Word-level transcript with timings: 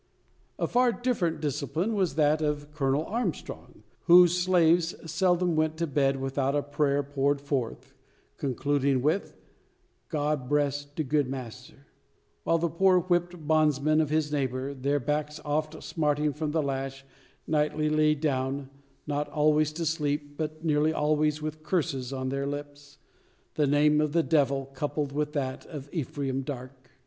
A 0.57 0.65
far 0.65 0.91
different 0.91 1.41
discipline 1.41 1.93
was 1.93 2.15
that 2.15 2.41
of 2.41 2.71
Colonel 2.73 3.05
Armstrong; 3.05 3.83
whose 4.05 4.35
slaves 4.35 4.95
seldom 5.05 5.55
went 5.55 5.77
to 5.77 5.85
bed 5.85 6.19
without 6.19 6.55
a 6.55 6.63
prayer 6.63 7.03
poured 7.03 7.39
forth, 7.39 7.93
concluding 8.37 9.03
with: 9.03 9.35
"God 10.09 10.49
bress 10.49 10.85
de 10.85 11.03
good 11.03 11.27
massr;" 11.29 11.83
while 12.43 12.57
the 12.57 12.67
poor 12.67 12.97
whipped 12.97 13.45
bondsmen 13.47 14.01
of 14.01 14.09
his 14.09 14.31
neighbour, 14.31 14.73
their 14.73 14.99
backs 14.99 15.39
oft 15.45 15.83
smarting 15.83 16.33
from 16.33 16.49
the 16.49 16.63
lash, 16.63 17.05
nightly 17.45 17.87
lay 17.87 18.15
down, 18.15 18.71
not 19.05 19.29
always 19.29 19.71
to 19.73 19.85
sleep, 19.85 20.35
but 20.35 20.65
nearly 20.65 20.91
always 20.91 21.43
with 21.43 21.61
curses 21.61 22.11
on 22.11 22.29
their 22.29 22.47
lips 22.47 22.97
the 23.53 23.67
name 23.67 24.01
of 24.01 24.13
the 24.13 24.23
Devil 24.23 24.65
coupled 24.73 25.11
with 25.11 25.33
that 25.33 25.63
of 25.67 25.87
Ephraim 25.93 26.41
Darke. 26.41 26.89